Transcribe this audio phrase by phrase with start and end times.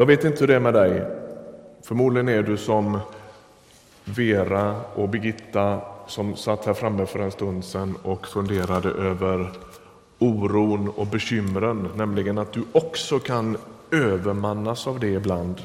[0.00, 1.02] Jag vet inte hur det är med dig.
[1.82, 2.98] Förmodligen är du som
[4.04, 9.50] Vera och Birgitta som satt här framme för en stund sedan och funderade över
[10.18, 13.56] oron och bekymren, nämligen att du också kan
[13.90, 15.62] övermannas av det ibland.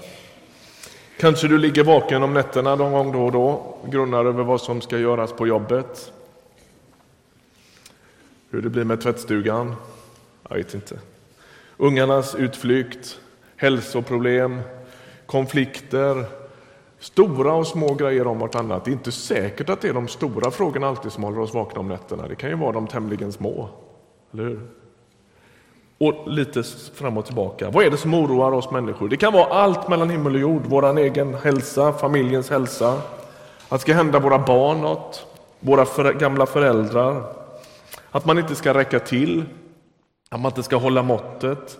[1.20, 4.82] Kanske du ligger vaken om nätterna någon gång då och då, grunnar över vad som
[4.82, 6.12] ska göras på jobbet.
[8.50, 9.76] Hur det blir med tvättstugan?
[10.50, 11.00] Jag vet inte.
[11.78, 13.20] Ungarnas utflykt,
[13.58, 14.62] hälsoproblem,
[15.26, 16.26] konflikter,
[17.00, 18.86] stora och små grejer om vartannat.
[18.86, 21.80] Det är inte säkert att det är de stora frågorna alltid som håller oss vakna
[21.80, 22.28] om nätterna.
[22.28, 23.70] Det kan ju vara de tämligen små.
[24.34, 24.60] Eller hur?
[25.98, 27.70] Och lite fram och tillbaka.
[27.70, 29.10] Vad är det som oroar oss människor?
[29.10, 30.62] Det kan vara allt mellan himmel och jord.
[30.66, 33.02] Vår egen hälsa, familjens hälsa.
[33.70, 35.26] Att ska hända våra barn något.
[35.60, 37.24] Våra för, gamla föräldrar.
[38.12, 39.46] Att man inte ska räcka till.
[40.30, 41.80] Att man inte ska hålla måttet.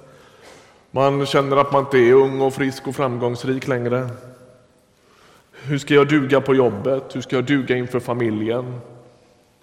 [0.96, 4.10] Man känner att man inte är ung och frisk och framgångsrik längre.
[5.52, 7.16] Hur ska jag duga på jobbet?
[7.16, 8.80] Hur ska jag duga inför familjen?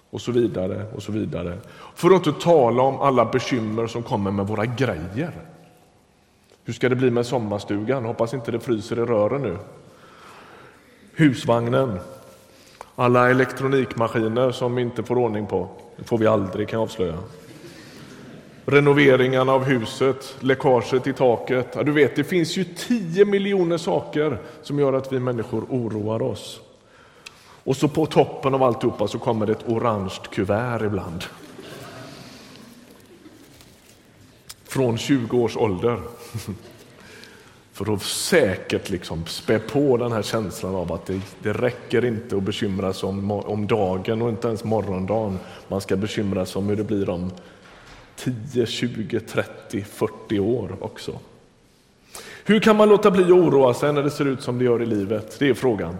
[0.09, 1.57] Och så vidare och så vidare.
[1.95, 5.31] För att inte tala om alla bekymmer som kommer med våra grejer.
[6.63, 8.05] Hur ska det bli med sommarstugan?
[8.05, 9.57] Hoppas inte det fryser i rören nu.
[11.15, 11.99] Husvagnen.
[12.95, 15.69] Alla elektronikmaskiner som vi inte får ordning på.
[15.95, 17.17] Det får vi aldrig kan jag avslöja.
[18.65, 21.67] Renoveringarna av huset, läckaget i taket.
[21.75, 26.21] Ja, du vet, det finns ju 10 miljoner saker som gör att vi människor oroar
[26.21, 26.61] oss.
[27.63, 31.23] Och så på toppen av alltihopa så kommer det ett orange kuvert ibland.
[34.63, 35.99] Från 20 års ålder.
[37.73, 42.37] För att säkert liksom spä på den här känslan av att det, det räcker inte
[42.37, 45.39] att bekymra sig om, om dagen och inte ens morgondagen.
[45.67, 47.31] Man ska bekymra sig om hur det blir om
[48.23, 51.19] 10, 20, 30, 40 år också.
[52.45, 54.81] Hur kan man låta bli att oroa sig när det ser ut som det gör
[54.81, 55.35] i livet?
[55.39, 55.97] Det är frågan.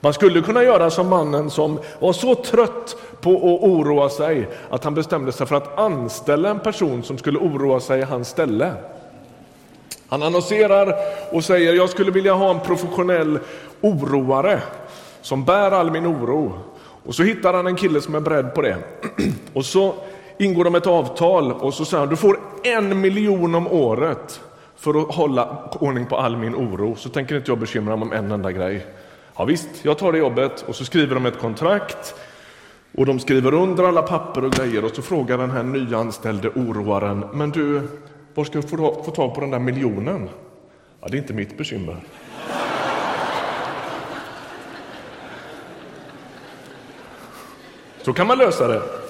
[0.00, 4.84] Man skulle kunna göra som mannen som var så trött på att oroa sig att
[4.84, 8.72] han bestämde sig för att anställa en person som skulle oroa sig i hans ställe.
[10.08, 10.94] Han annonserar
[11.30, 13.38] och säger jag skulle vilja ha en professionell
[13.80, 14.60] oroare
[15.22, 16.52] som bär all min oro.
[17.04, 18.76] Och så hittar han en kille som är beredd på det.
[19.52, 19.94] Och så
[20.42, 24.40] ingår de ett avtal och så säger han du får en miljon om året
[24.76, 26.96] för att hålla ordning på all min oro.
[26.96, 28.86] Så tänker inte jag bekymra mig om en enda grej.
[29.36, 32.14] Ja, visst, jag tar det jobbet och så skriver de ett kontrakt
[32.96, 37.24] och de skriver under alla papper och grejer och så frågar den här nyanställde oroaren,
[37.32, 37.82] men du,
[38.34, 40.28] var ska jag få, få tag på den där miljonen?
[41.00, 41.96] Ja, det är inte mitt bekymmer.
[48.02, 49.01] Så kan man lösa det.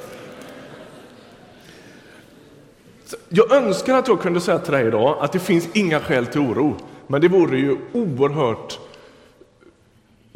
[3.34, 6.41] Jag önskar att jag kunde säga till dig idag att det finns inga skäl till
[6.41, 6.76] oro,
[7.06, 8.78] men det vore ju oerhört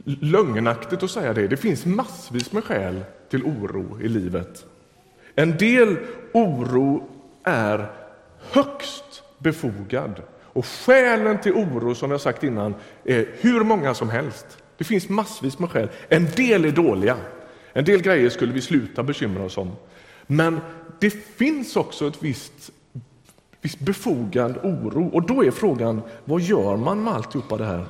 [0.04, 1.48] lögnaktigt att säga det.
[1.48, 4.66] Det finns massvis med skäl till oro i livet.
[5.34, 5.96] En del
[6.32, 7.08] oro
[7.42, 7.92] är
[8.50, 10.22] högst befogad.
[10.42, 12.74] Och skälen till oro, som jag sagt innan,
[13.04, 14.46] är hur många som helst.
[14.78, 15.88] Det finns massvis med skäl.
[16.08, 17.16] En del är dåliga.
[17.72, 19.72] En del grejer skulle vi sluta bekymra oss om.
[20.26, 20.60] Men
[20.98, 22.70] det finns också ett visst,
[23.60, 25.10] viss befogad oro.
[25.12, 27.86] Och då är frågan, vad gör man med alltihopa det här?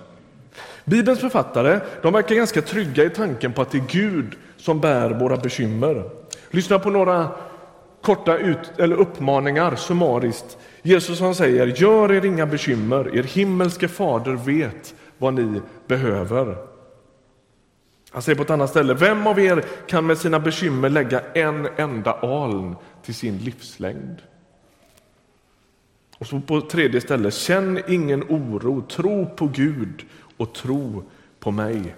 [0.85, 5.11] Bibelns författare de verkar ganska trygga i tanken på att det är Gud som bär
[5.11, 6.11] våra bekymmer.
[6.51, 7.29] Lyssna på några
[8.03, 10.59] korta ut, eller uppmaningar summariskt.
[10.83, 16.57] Jesus han säger, gör er inga bekymmer, er himmelske fader vet vad ni behöver.
[18.11, 21.69] Han säger på ett annat ställe, vem av er kan med sina bekymmer lägga en
[21.77, 24.23] enda aln till sin livslängd?
[26.19, 30.05] Och så på tredje stället, känn ingen oro, tro på Gud
[30.37, 31.03] och tro
[31.39, 31.95] på mig.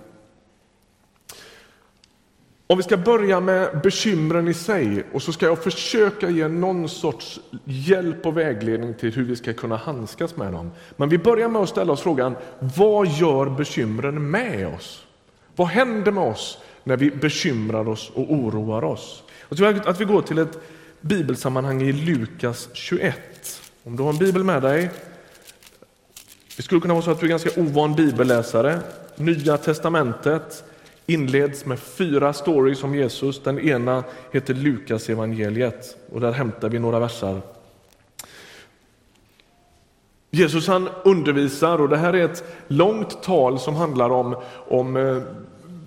[2.70, 6.88] Om vi ska börja med bekymren i sig och så ska jag försöka ge någon
[6.88, 10.70] sorts hjälp och vägledning till hur vi ska kunna handskas med dem.
[10.96, 12.36] Men vi börjar med att ställa oss frågan,
[12.76, 15.06] vad gör bekymren med oss?
[15.56, 19.22] Vad händer med oss när vi bekymrar oss och oroar oss?
[19.48, 20.59] Jag tror att vi går till ett
[21.00, 23.37] bibelsammanhang i Lukas 21.
[23.88, 24.90] Om du har en bibel med dig
[26.56, 28.80] det skulle kunna vara så att du är ganska ovan bibelläsare.
[29.16, 30.64] Nya testamentet
[31.06, 33.42] inleds med fyra stories om Jesus.
[33.42, 37.40] Den ena heter Lukas evangeliet och där hämtar vi några versar.
[40.30, 44.36] Jesus han undervisar och det här är ett långt tal som handlar om,
[44.68, 45.22] om eh,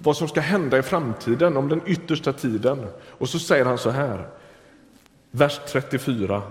[0.03, 2.85] vad som ska hända i framtiden, om den yttersta tiden.
[3.07, 4.27] Och så säger han så här,
[5.31, 6.41] vers 34.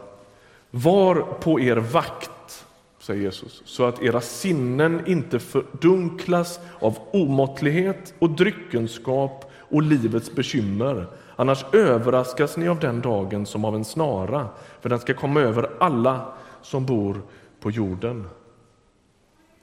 [0.70, 2.66] Var på er vakt
[3.00, 11.06] säger Jesus, så att era sinnen inte fördunklas av omåttlighet och dryckenskap och livets bekymmer.
[11.36, 14.48] Annars överraskas ni av den dagen som av en snara,
[14.80, 16.32] för den ska komma över alla
[16.62, 17.22] som bor
[17.60, 18.28] på jorden.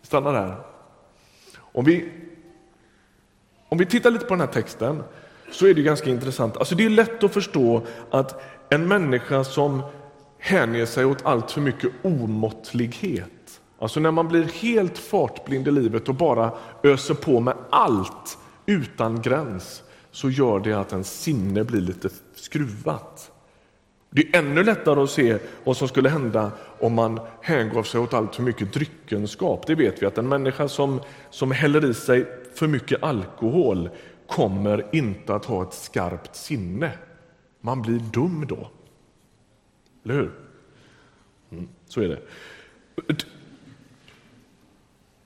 [0.01, 0.55] Stanna där.
[1.57, 2.11] Om vi,
[3.69, 5.03] om vi tittar lite på den här texten
[5.51, 6.57] så är det ganska intressant.
[6.57, 9.83] Alltså det är lätt att förstå att en människa som
[10.39, 16.09] hänger sig åt allt för mycket omåttlighet, alltså när man blir helt fartblind i livet
[16.09, 16.51] och bara
[16.83, 23.31] öser på med allt utan gräns, så gör det att ens sinne blir lite skruvat.
[24.09, 28.13] Det är ännu lättare att se vad som skulle hända om man hängav sig åt
[28.13, 29.67] allt för mycket dryckenskap.
[29.67, 32.25] Det vet vi att en människa som, som häller i sig
[32.55, 33.89] för mycket alkohol
[34.27, 36.91] kommer inte att ha ett skarpt sinne.
[37.61, 38.69] Man blir dum då.
[40.07, 40.31] Eller hur?
[41.51, 42.19] Mm, så är det.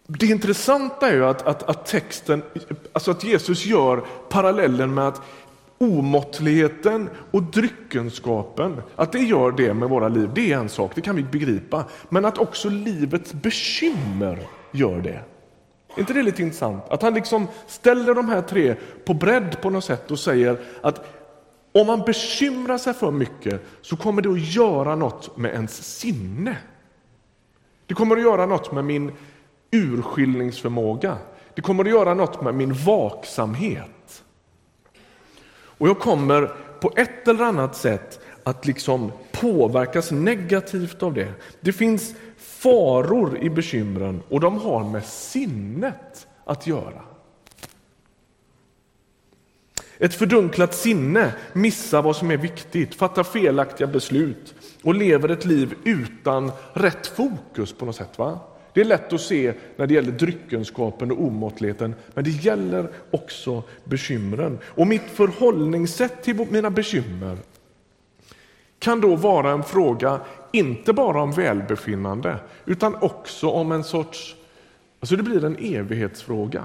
[0.07, 2.43] Det intressanta är ju att, att, att, texten,
[2.93, 5.21] alltså att Jesus gör parallellen med att
[5.77, 11.01] omåttligheten och dryckenskapen, att det gör det med våra liv, det är en sak, det
[11.01, 11.85] kan vi begripa.
[12.09, 14.39] Men att också livets bekymmer
[14.71, 15.21] gör det.
[15.95, 16.83] Är inte det lite intressant?
[16.89, 18.75] Att han liksom ställer de här tre
[19.05, 21.20] på bredd på något sätt och säger att
[21.71, 26.57] om man bekymrar sig för mycket så kommer det att göra något med ens sinne.
[27.85, 29.11] Det kommer att göra något med min
[29.71, 31.17] urskiljningsförmåga.
[31.55, 34.23] Det kommer att göra något med min vaksamhet.
[35.53, 41.33] Och jag kommer på ett eller annat sätt att liksom påverkas negativt av det.
[41.61, 47.01] Det finns faror i bekymren och de har med sinnet att göra.
[50.01, 55.73] Ett fördunklat sinne missar vad som är viktigt, fattar felaktiga beslut och lever ett liv
[55.83, 58.17] utan rätt fokus på något sätt.
[58.17, 58.39] Va?
[58.73, 63.63] Det är lätt att se när det gäller dryckenskapen och omåttligheten, men det gäller också
[63.83, 64.59] bekymren.
[64.65, 67.37] Och mitt förhållningssätt till mina bekymmer
[68.79, 70.19] kan då vara en fråga
[70.51, 74.35] inte bara om välbefinnande, utan också om en sorts,
[74.99, 76.63] alltså det blir en evighetsfråga.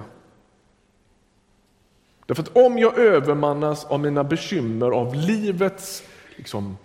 [2.27, 6.03] Därför att om jag övermannas av mina bekymmer, av livets
[6.37, 6.77] liksom,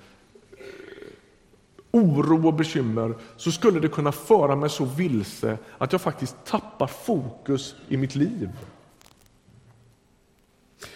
[0.51, 0.57] eh,
[1.91, 6.87] oro och bekymmer, så skulle det kunna föra mig så vilse att jag faktiskt tappar
[6.87, 8.49] fokus i mitt liv.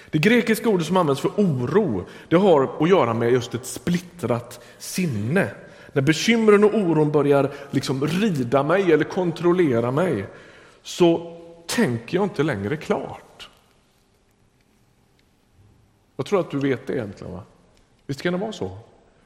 [0.10, 4.60] Det grekiska ordet som används för oro, det har att göra med just ett splittrat
[4.78, 5.50] sinne.
[5.94, 10.28] När bekymren och oron börjar liksom rida mig eller kontrollera mig,
[10.84, 11.38] så
[11.68, 13.35] tänker jag inte längre klart.
[16.16, 17.34] Jag tror att du vet det egentligen.
[17.34, 17.44] Va?
[18.06, 18.78] Visst kan det vara så?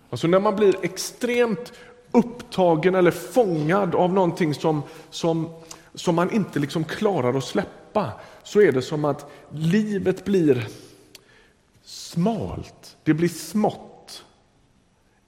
[0.09, 1.73] Alltså när man blir extremt
[2.11, 5.49] upptagen eller fångad av någonting som, som,
[5.93, 8.11] som man inte liksom klarar att släppa,
[8.43, 10.67] så är det som att livet blir
[11.83, 14.25] smalt, det blir smått.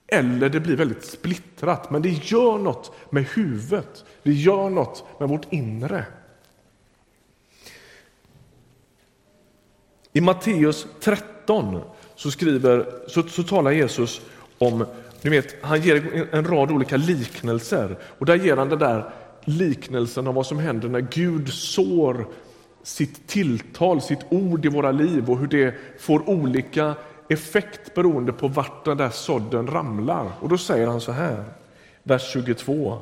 [0.07, 5.29] Eller det blir väldigt splittrat, men det gör något med huvudet, det gör något med
[5.29, 6.05] vårt inre.
[10.13, 11.40] I Matteus 13
[12.15, 14.21] så, skriver, så, så talar Jesus
[14.57, 14.85] om,
[15.21, 19.13] ni vet, han ger en rad olika liknelser och där ger han den där
[19.45, 22.27] liknelsen av vad som händer när Gud sår
[22.83, 26.95] sitt tilltal, sitt ord i våra liv och hur det får olika
[27.29, 30.31] effekt beroende på vart den där sådden ramlar.
[30.39, 31.43] Och då säger han så här,
[32.03, 32.97] vers 22.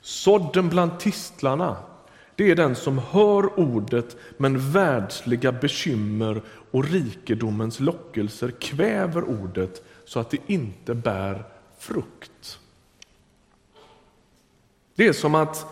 [0.00, 1.76] Sådden bland tistlarna
[2.38, 10.20] det är den som hör ordet men världsliga bekymmer och rikedomens lockelser kväver ordet så
[10.20, 11.44] att det inte bär
[11.78, 12.58] frukt.
[14.94, 15.66] Det är som att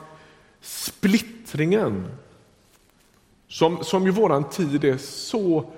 [0.61, 2.07] splittringen,
[3.49, 5.73] som, som ju våran tid är så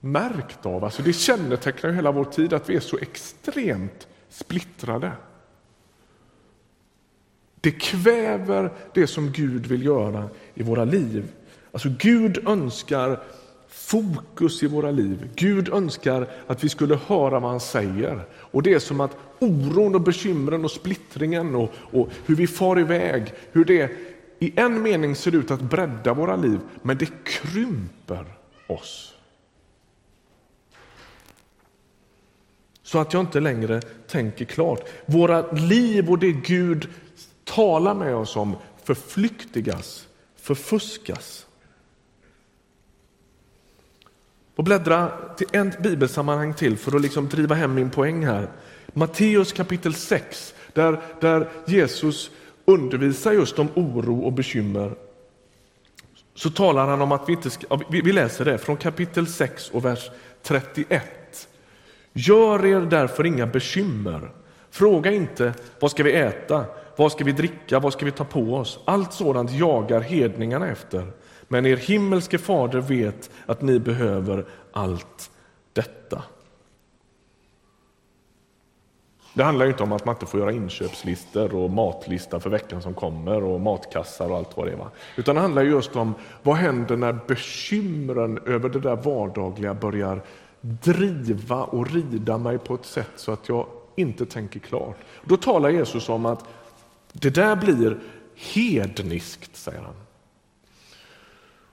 [0.00, 5.12] märkt av, alltså det kännetecknar hela vår tid att vi är så extremt splittrade.
[7.64, 11.32] Det kväver det som Gud vill göra i våra liv.
[11.72, 13.20] Alltså Gud önskar
[13.68, 15.28] fokus i våra liv.
[15.34, 18.24] Gud önskar att vi skulle höra vad han säger.
[18.32, 22.80] Och Det är som att oron och bekymren och splittringen och, och hur vi far
[22.80, 23.90] iväg, hur det
[24.38, 28.24] i en mening ser ut att bredda våra liv, men det krymper
[28.66, 29.14] oss.
[32.82, 34.88] Så att jag inte längre tänker klart.
[35.06, 36.88] Våra liv och det Gud
[37.44, 41.46] talar med oss om förflyktigas, förfuskas.
[44.56, 48.50] Och bläddra till ett bibelsammanhang till för att liksom driva hem min poäng här.
[48.92, 52.30] Matteus kapitel 6, där, där Jesus
[52.64, 54.94] undervisar just om oro och bekymmer
[56.34, 59.84] så talar han om att vi inte ska, vi läser det från kapitel 6 och
[59.84, 60.10] vers
[60.42, 61.48] 31.
[62.12, 64.30] Gör er därför inga bekymmer.
[64.70, 66.64] Fråga inte vad ska vi äta,
[66.96, 68.78] vad ska vi dricka, vad ska vi ta på oss?
[68.84, 71.06] Allt sådant jagar hedningarna efter.
[71.48, 75.30] Men er himmelske fader vet att ni behöver allt
[75.72, 76.22] detta.
[79.34, 82.94] Det handlar inte om att man inte får göra inköpslistor och matlista för veckan som
[82.94, 84.88] kommer och matkassar och allt vad det är.
[85.16, 90.22] Utan det handlar just om vad händer när bekymren över det där vardagliga börjar
[90.60, 94.96] driva och rida mig på ett sätt så att jag inte tänker klart.
[95.24, 96.44] Då talar Jesus om att
[97.20, 97.98] det där blir
[98.34, 99.94] hedniskt, säger han.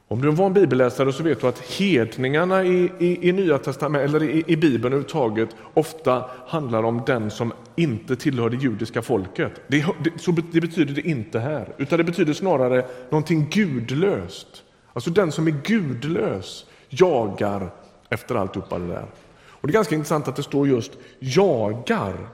[0.07, 4.03] Om du var en bibelläsare så vet du att hedningarna i, i, i Nya testament,
[4.03, 9.51] eller i, i Bibeln överhuvudtaget, ofta handlar om den som inte tillhör det judiska folket.
[9.67, 14.63] Det, det, så, det betyder det inte här, utan det betyder snarare någonting gudlöst.
[14.93, 17.71] Alltså den som är gudlös jagar
[18.09, 19.05] efter alltihopa det där.
[19.47, 22.29] Och det är ganska intressant att det står just jagar.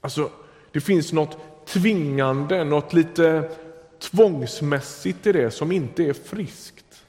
[0.00, 0.30] Alltså,
[0.74, 3.50] det finns något tvingande, något lite
[3.98, 7.04] tvångsmässigt i det som inte är friskt.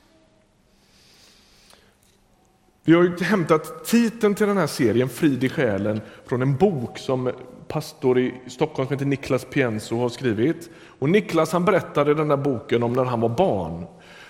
[2.84, 7.31] Vi har hämtat titeln till den här serien, Frid i själen, från en bok som
[7.67, 10.69] pastor i Stockholm som heter Niklas Pienso har skrivit.
[11.00, 13.86] Och Niklas han berättade i den där boken om när han var barn,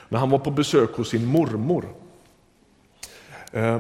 [0.10, 1.86] när han var på besök hos sin mormor.
[3.52, 3.78] Eh,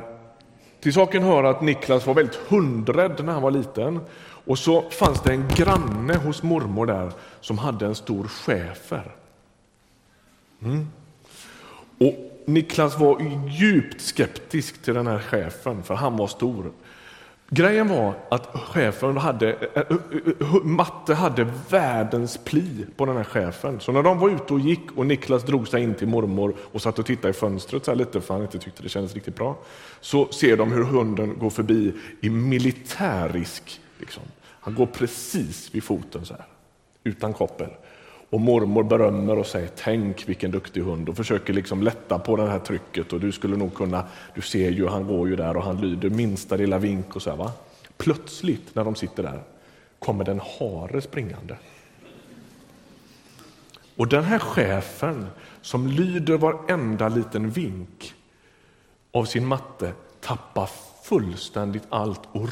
[0.79, 3.99] till saken hör att Niklas var väldigt hundrädd när han var liten
[4.45, 7.11] och så fanns det en granne hos mormor där
[7.41, 9.15] som hade en stor schäfer.
[10.63, 10.87] Mm.
[11.97, 16.71] Och Niklas var djupt skeptisk till den här chefen för han var stor.
[17.49, 19.97] Grejen var att chefen hade, eh, eh,
[20.39, 23.79] eh, matte hade världens pli på den här chefen.
[23.79, 26.81] Så när de var ute och gick och Niklas drog sig in till mormor och
[26.81, 29.57] satt och tittade i fönstret så lite för han inte tyckte det kändes riktigt bra.
[30.01, 34.23] Så ser de hur hunden går förbi i militärisk Liksom.
[34.41, 36.45] Han går precis vid foten så här,
[37.03, 37.69] utan koppel.
[38.29, 42.49] Och mormor berömmer och säger tänk vilken duktig hund och försöker liksom lätta på det
[42.49, 45.63] här trycket och du skulle nog kunna, du ser ju han går ju där och
[45.63, 47.51] han lyder minsta lilla vink och så här, va.
[47.97, 49.43] Plötsligt när de sitter där
[49.99, 51.57] kommer den hare springande.
[53.95, 55.27] Och den här chefen
[55.61, 58.13] som lyder varenda liten vink
[59.11, 60.69] av sin matte tappar
[61.05, 62.49] fullständigt allt och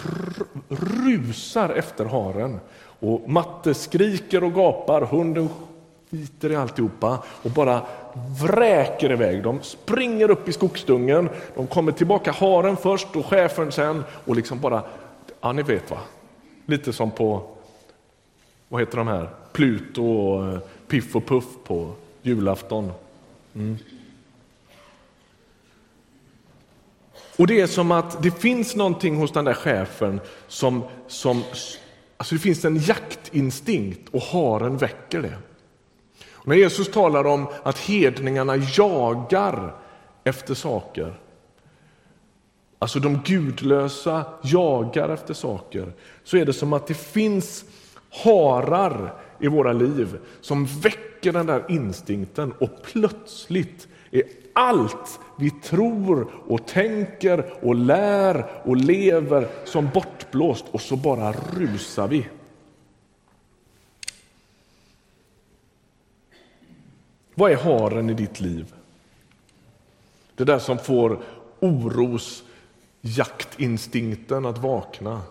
[0.69, 2.59] rusar efter haren.
[2.99, 5.49] Och Matte skriker och gapar, hunden
[6.09, 7.81] skiter i alltihopa och bara
[8.41, 9.43] vräker iväg.
[9.43, 14.59] De springer upp i skogsdungen, de kommer tillbaka, haren först och chefen sen och liksom
[14.59, 14.83] bara,
[15.41, 15.97] ja ni vet va,
[16.65, 17.43] lite som på,
[18.69, 21.91] vad heter de här, Pluto och eh, Piff och Puff på
[22.21, 22.91] julafton.
[23.55, 23.77] Mm.
[27.37, 31.43] Och det är som att det finns någonting hos den där chefen som, som
[32.17, 35.37] alltså det finns en jaktinstinkt och haren väcker det.
[36.31, 39.75] Och när Jesus talar om att hedningarna jagar
[40.23, 41.19] efter saker,
[42.79, 47.65] alltså de gudlösa jagar efter saker, så är det som att det finns
[48.23, 54.23] harar i våra liv som väcker den där instinkten och plötsligt är
[54.53, 62.07] allt vi tror och tänker och lär och lever som bortblåst och så bara rusar
[62.07, 62.27] vi.
[67.35, 68.73] Vad är haren i ditt liv?
[70.35, 71.19] Det där som får
[71.59, 72.43] oros
[73.01, 75.21] jaktinstinkten att vakna.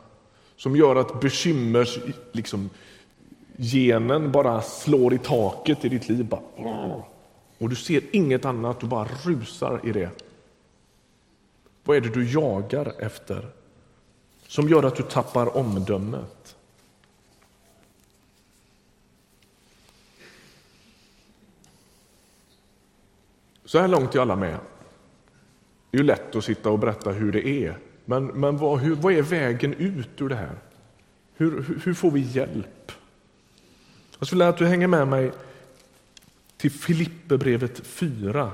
[0.56, 1.98] Som gör att bekymmers,
[2.32, 2.70] liksom,
[3.56, 6.24] genen bara slår i taket i ditt liv.
[6.24, 7.02] Bara,
[7.62, 10.10] och du ser inget annat, du bara rusar i det.
[11.84, 13.48] Vad är det du jagar efter
[14.46, 16.56] som gör att du tappar omdömet?
[23.64, 24.58] Så här långt är alla med.
[25.90, 27.78] Det är ju lätt att sitta och berätta hur det är.
[28.04, 30.58] Men, men vad, hur, vad är vägen ut ur det här?
[31.34, 32.92] Hur, hur, hur får vi hjälp?
[34.18, 35.32] Jag skulle vilja att du hänger med mig
[36.62, 38.52] till Filipperbrevet 4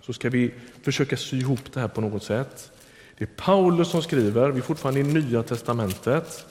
[0.00, 2.70] så ska vi försöka sy ihop det här på något sätt.
[3.18, 6.46] Det är Paulus som skriver, vi är fortfarande i Nya testamentet.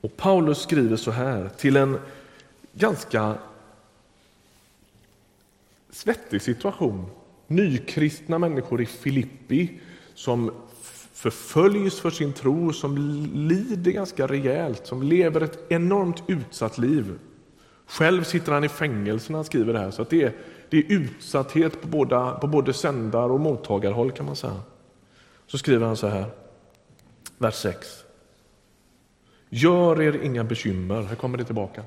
[0.00, 1.98] Och Paulus skriver så här till en
[2.72, 3.38] ganska
[5.90, 7.10] svettig situation.
[7.46, 9.80] Nykristna människor i Filippi
[10.14, 10.52] som
[11.16, 12.98] förföljs för sin tro, som
[13.34, 17.18] lider ganska rejält, som lever ett enormt utsatt liv.
[17.86, 20.32] Själv sitter han i fängelse när han skriver det här, så att det, är,
[20.70, 24.60] det är utsatthet på, båda, på både sändar och mottagarhåll kan man säga.
[25.46, 26.24] Så skriver han så här,
[27.38, 28.04] vers 6.
[29.48, 31.82] Gör er inga bekymmer, här kommer det tillbaka.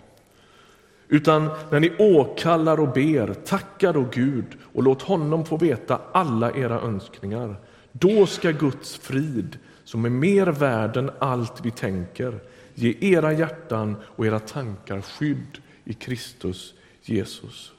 [1.07, 6.51] Utan när ni åkallar och ber, tacka då Gud och låt honom få veta alla
[6.51, 7.55] era önskningar.
[7.91, 12.39] Då ska Guds frid, som är mer värd än allt vi tänker,
[12.73, 17.71] ge era hjärtan och era tankar skydd i Kristus Jesus.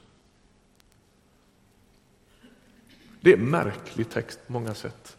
[3.21, 5.17] Det är en märklig text på många sätt.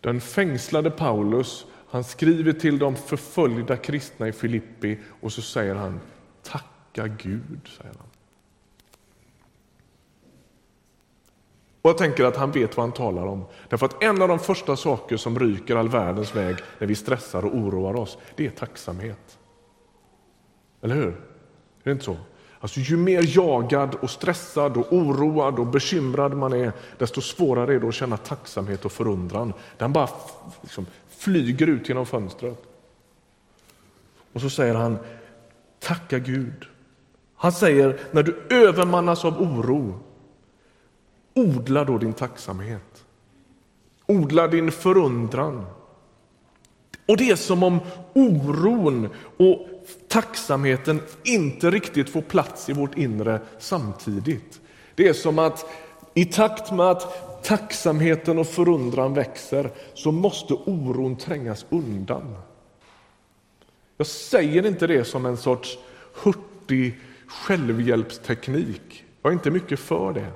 [0.00, 6.00] Den fängslade Paulus han skriver till de förföljda kristna i Filippi och så säger han
[6.42, 8.11] Tacka Gud, säger han.
[11.82, 13.44] Och jag tänker att han vet vad han talar om.
[13.68, 17.44] Därför att en av de första saker som ryker all världens väg när vi stressar
[17.44, 19.38] och oroar oss, det är tacksamhet.
[20.82, 21.08] Eller hur?
[21.08, 21.14] Är
[21.84, 22.16] det inte så?
[22.60, 27.80] Alltså, ju mer jagad, och stressad, och oroad och bekymrad man är, desto svårare är
[27.80, 29.52] det att känna tacksamhet och förundran.
[29.76, 30.08] Den bara
[30.60, 32.62] liksom flyger ut genom fönstret.
[34.32, 34.98] Och så säger han,
[35.80, 36.64] tacka Gud.
[37.36, 40.00] Han säger, när du övermannas av oro,
[41.34, 43.04] odla då din tacksamhet.
[44.06, 45.66] Odla din förundran.
[47.06, 47.80] Och det är som om
[48.12, 49.66] oron och
[50.08, 54.60] tacksamheten inte riktigt får plats i vårt inre samtidigt.
[54.94, 55.66] Det är som att
[56.14, 62.36] i takt med att tacksamheten och förundran växer så måste oron trängas undan.
[63.96, 65.78] Jag säger inte det som en sorts
[66.22, 69.04] hurtig självhjälpsteknik.
[69.22, 70.30] Jag är inte mycket för det.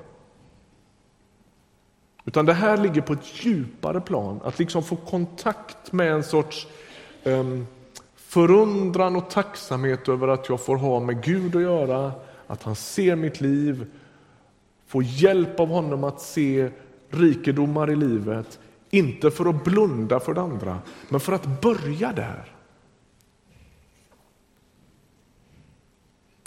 [2.27, 6.67] Utan det här ligger på ett djupare plan, att liksom få kontakt med en sorts
[7.23, 7.67] um,
[8.15, 12.11] förundran och tacksamhet över att jag får ha med Gud att göra,
[12.47, 13.91] att han ser mitt liv,
[14.87, 16.69] få hjälp av honom att se
[17.09, 18.59] rikedomar i livet,
[18.89, 22.53] inte för att blunda för det andra, men för att börja där.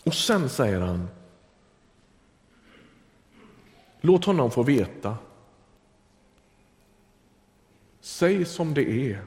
[0.05, 1.09] Och sen säger han,
[4.01, 5.17] låt honom få veta.
[8.11, 9.25] Säg som det är.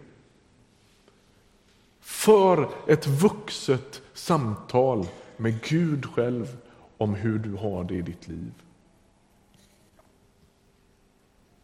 [2.00, 6.58] För ett vuxet samtal med Gud själv
[6.98, 8.52] om hur du har det i ditt liv.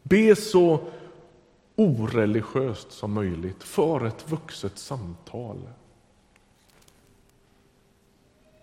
[0.04, 0.80] Be så
[1.76, 3.64] oreligiöst som möjligt.
[3.64, 5.58] För ett vuxet samtal.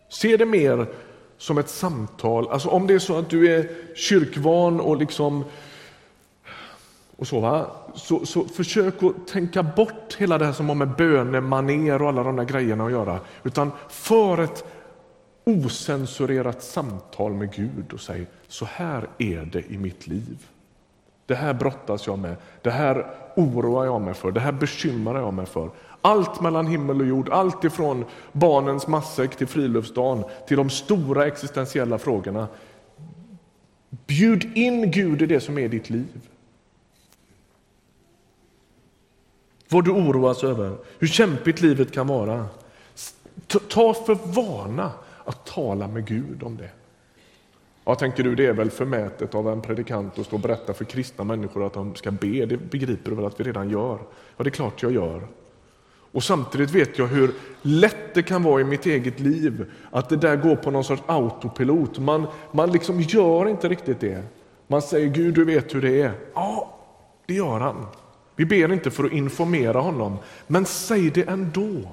[0.08, 0.94] Se det mer
[1.38, 2.48] som ett samtal.
[2.48, 5.44] Alltså om det är så att du är kyrkvan och liksom
[7.16, 7.66] och så, va?
[7.94, 12.22] Så, så försök att tänka bort hela det här som har med bönemaner och alla
[12.22, 13.20] de där grejerna att göra.
[13.42, 14.64] Utan för ett
[15.44, 20.46] osensurerat samtal med Gud och säg så här är det i mitt liv.
[21.26, 25.34] Det här brottas jag med, det här oroar jag mig för, det här bekymrar jag
[25.34, 25.70] mig för.
[26.00, 31.98] Allt mellan himmel och jord, allt ifrån barnens matsäck till friluftsdagen till de stora existentiella
[31.98, 32.48] frågorna.
[34.06, 36.28] Bjud in Gud i det som är ditt liv.
[39.68, 42.46] Vad du oroas över, hur kämpigt livet kan vara.
[43.68, 44.92] Ta för vana
[45.24, 46.70] att tala med Gud om det.
[47.84, 50.84] Ja, tänker du, det är väl förmätet av en predikant att stå och berätta för
[50.84, 52.46] kristna människor att de ska be.
[52.46, 53.98] Det begriper du väl att vi redan gör?
[54.36, 55.26] Ja, det är klart jag gör.
[56.12, 60.16] Och samtidigt vet jag hur lätt det kan vara i mitt eget liv att det
[60.16, 61.98] där går på någon sorts autopilot.
[61.98, 64.22] Man, man liksom gör inte riktigt det.
[64.66, 66.12] Man säger Gud, du vet hur det är.
[66.34, 66.78] Ja,
[67.26, 67.86] det gör han.
[68.36, 71.90] Vi ber inte för att informera honom, men säg det ändå.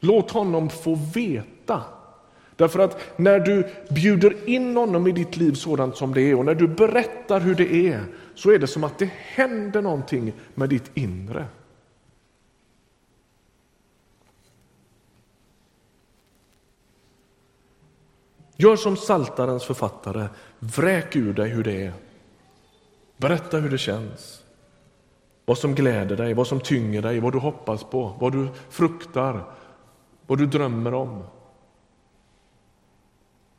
[0.00, 1.82] Låt honom få veta
[2.56, 6.44] Därför att när du bjuder in honom i ditt liv sådant som det är och
[6.44, 10.68] när du berättar hur det är så är det som att det händer någonting med
[10.68, 11.46] ditt inre.
[18.56, 21.92] Gör som Saltarens författare, vräk ur dig hur det är.
[23.16, 24.43] Berätta hur det känns.
[25.44, 29.44] Vad som gläder dig, vad som tynger dig, vad du hoppas på, vad du fruktar,
[30.26, 31.22] vad du drömmer om.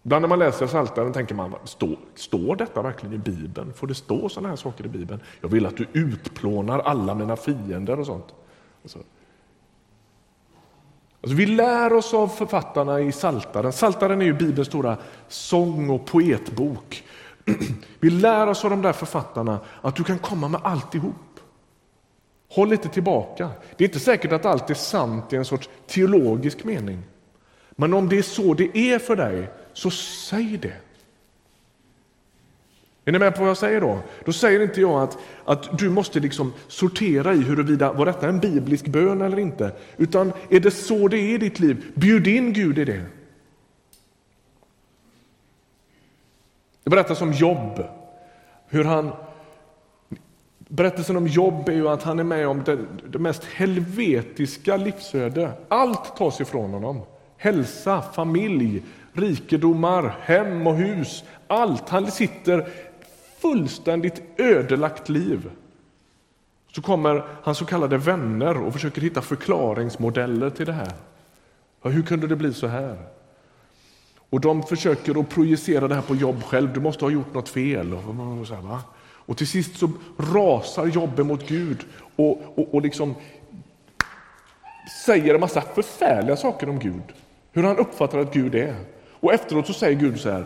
[0.03, 3.73] Ibland när man läser Psaltaren tänker man, står, står detta verkligen i Bibeln?
[3.73, 5.21] Får det stå sådana här saker i Bibeln?
[5.41, 8.33] Jag vill att du utplånar alla mina fiender och sånt.
[8.83, 8.99] Alltså.
[11.25, 13.73] Alltså, vi lär oss av författarna i Saltaren.
[13.73, 17.03] Saltaren är ju Bibelns stora sång och poetbok.
[17.99, 21.15] Vi lär oss av de där författarna att du kan komma med alltihop.
[22.55, 23.49] Håll lite tillbaka.
[23.77, 27.03] Det är inte säkert att allt är sant i en sorts teologisk mening.
[27.75, 30.73] Men om det är så det är för dig, så säg det.
[33.05, 33.99] Är ni med på vad jag säger då?
[34.25, 38.39] Då säger inte jag att, att du måste liksom sortera i huruvida var detta en
[38.39, 39.71] biblisk bön eller inte.
[39.97, 43.05] Utan är det så det är i ditt liv, bjud in Gud i det.
[46.83, 47.83] Det berättas om Jobb,
[48.67, 49.11] hur han
[50.75, 52.77] Berättelsen om Jobb är ju att han är med om det,
[53.09, 55.51] det mest helvetiska livsöde.
[55.67, 57.01] Allt tas ifrån honom.
[57.37, 58.83] Hälsa, familj,
[59.13, 61.23] rikedomar, hem och hus.
[61.47, 61.89] Allt.
[61.89, 62.67] Han sitter
[63.39, 65.49] fullständigt ödelagt liv.
[66.71, 70.91] Så kommer hans så kallade vänner och försöker hitta förklaringsmodeller till det här.
[71.81, 72.97] Ja, hur kunde det bli så här?
[74.29, 76.73] Och de försöker att projicera det här på jobb själv.
[76.73, 77.93] Du måste ha gjort något fel.
[77.93, 78.81] Och, så här, va?
[79.25, 81.85] Och till sist så rasar Jobbe mot Gud
[82.15, 83.15] och, och, och liksom
[85.05, 87.03] säger en massa förfärliga saker om Gud.
[87.51, 88.75] Hur han uppfattar att Gud är.
[89.19, 90.45] Och efteråt så säger Gud så här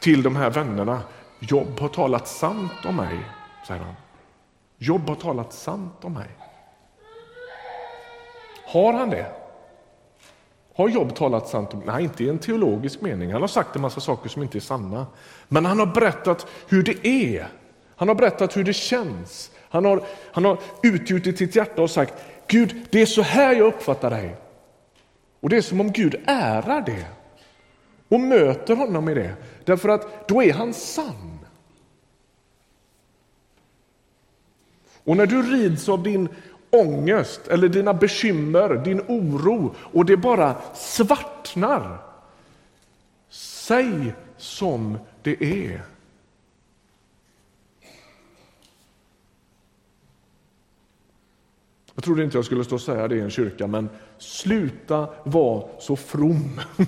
[0.00, 1.02] till de här vännerna.
[1.40, 3.18] Jobb har talat sant om mig,
[3.66, 3.94] säger han.
[4.78, 6.28] Jobb har talat sant om mig.
[8.66, 9.26] Har han det?
[10.74, 11.88] Har Jobb talat sant om mig?
[11.88, 13.32] Nej, inte i en teologisk mening.
[13.32, 15.06] Han har sagt en massa saker som inte är sanna.
[15.48, 17.48] Men han har berättat hur det är.
[18.00, 19.50] Han har berättat hur det känns.
[19.70, 22.14] Han har, han har utgjutit sitt hjärta och sagt
[22.46, 24.36] Gud, det är så här jag uppfattar dig.
[25.40, 27.06] Och det är som om Gud ärar det
[28.08, 29.34] och möter honom i det.
[29.64, 31.38] Därför att då är han sann.
[35.04, 36.28] Och när du rids av din
[36.70, 41.98] ångest eller dina bekymmer, din oro och det bara svartnar.
[43.30, 45.82] Säg som det är.
[52.00, 55.64] Jag trodde inte jag skulle stå och säga det i en kyrka, men sluta vara
[55.78, 56.60] så from.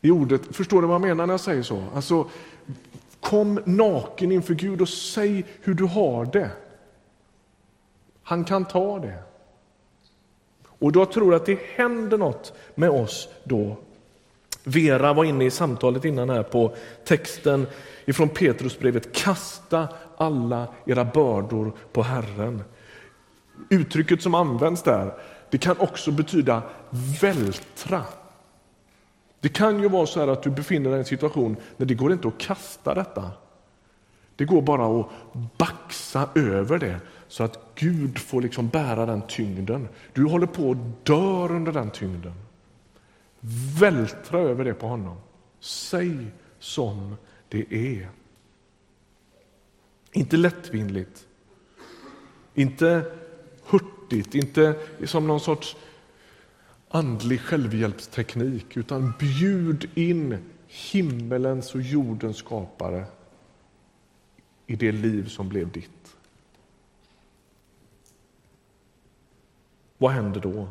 [0.00, 1.84] I ordet, förstår du vad jag menar när jag säger så?
[1.94, 2.28] Alltså,
[3.20, 6.50] kom naken inför Gud och säg hur du har det.
[8.22, 9.22] Han kan ta det.
[10.64, 13.76] Och då tror jag att det händer något med oss då.
[14.64, 17.66] Vera var inne i samtalet innan här på texten
[18.04, 19.14] ifrån Petrusbrevet.
[19.14, 22.62] Kasta alla era bördor på Herren.
[23.68, 25.14] Uttrycket som används där,
[25.50, 26.62] det kan också betyda
[27.20, 28.02] vältra.
[29.40, 32.12] Det kan ju vara så att du befinner dig i en situation där det går
[32.12, 33.30] inte att kasta detta.
[34.36, 35.06] Det går bara att
[35.58, 39.88] baxa över det så att Gud får liksom bära den tyngden.
[40.12, 42.34] Du håller på att dö under den tyngden.
[43.80, 45.16] Vältra över det på honom.
[45.60, 46.26] Säg
[46.58, 47.16] som
[47.48, 48.10] det är.
[50.12, 51.26] Inte lättvindigt,
[52.54, 53.12] inte
[53.64, 55.76] hurtigt, inte som någon sorts
[56.88, 63.04] andlig självhjälpsteknik, utan bjud in himmelens och jordens skapare
[64.66, 66.16] i det liv som blev ditt.
[69.98, 70.68] Vad händer då?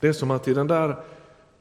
[0.00, 0.96] Det är som att i den där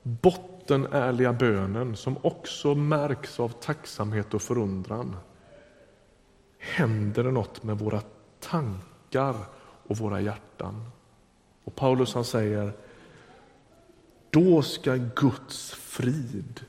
[0.03, 5.15] bottenärliga bönen som också märks av tacksamhet och förundran
[6.59, 8.01] händer det något med våra
[8.39, 9.35] tankar
[9.87, 10.89] och våra hjärtan.
[11.63, 12.73] Och Paulus han säger,
[14.29, 16.61] då ska Guds frid,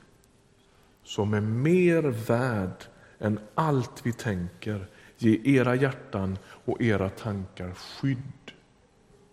[1.02, 2.85] som är mer värd
[3.18, 8.52] än allt vi tänker, ge era hjärtan och era tankar skydd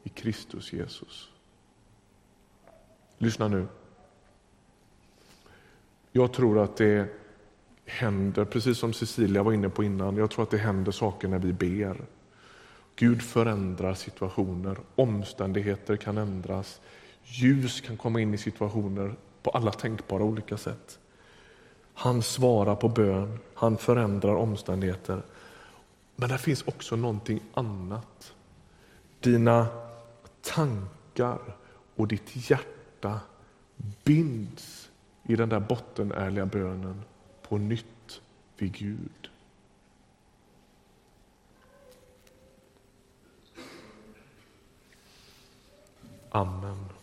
[0.04, 1.32] i Kristus Jesus.
[3.18, 3.68] Lyssna nu.
[6.12, 7.08] Jag tror att det
[7.86, 11.40] händer, precis som Cecilia var inne på innan, jag tror att det händer saker när
[11.40, 12.02] vi ber.
[12.96, 16.82] Gud förändrar situationer, omständigheter kan ändras,
[17.24, 21.00] ljus kan komma in i situationer på alla tänkbara olika sätt.
[21.94, 25.22] Han svarar på bön, han förändrar omständigheter.
[26.16, 28.34] Men det finns också någonting annat.
[29.20, 29.68] Dina
[30.42, 31.40] tankar
[31.96, 32.75] och ditt hjärta
[34.04, 34.90] binds
[35.24, 37.02] i den där bottenärliga bönen
[37.42, 38.22] på nytt
[38.58, 39.30] vid Gud.
[46.30, 46.95] Amen.